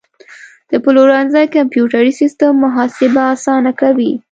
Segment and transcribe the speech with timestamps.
[0.71, 4.11] د پلورنځي کمپیوټري سیستم محاسبه اسانه کوي.